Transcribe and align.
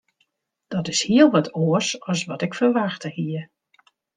Dat 0.67 0.87
is 0.87 1.01
hiel 1.03 1.29
wat 1.31 1.55
oars 1.55 1.87
as 2.11 2.21
wat 2.29 2.41
ik 2.45 2.53
ferwachte 2.59 3.09
hie. 3.17 3.41